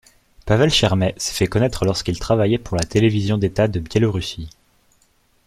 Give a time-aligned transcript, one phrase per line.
[0.47, 4.49] Pavel Cheremet s'est fait connaître lorsqu'il travaillait pour la télévision d'État de Biélorussie.